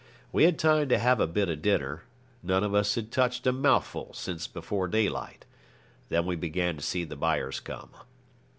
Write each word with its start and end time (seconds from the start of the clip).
We 0.31 0.45
had 0.45 0.57
time 0.57 0.89
to 0.89 0.97
have 0.97 1.19
a 1.19 1.27
bit 1.27 1.47
of 1.47 1.61
dinner. 1.61 2.05
None 2.41 2.63
of 2.63 2.73
us 2.73 2.95
had 2.95 3.11
touched 3.11 3.45
a 3.45 3.51
mouthful 3.51 4.15
since 4.15 4.47
before 4.47 4.87
daylight. 4.87 5.45
Then 6.09 6.25
we 6.25 6.35
began 6.35 6.75
to 6.75 6.81
see 6.81 7.03
the 7.03 7.15
buyers 7.15 7.59
come. 7.59 7.91